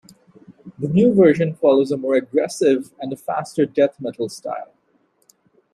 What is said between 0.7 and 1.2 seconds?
The new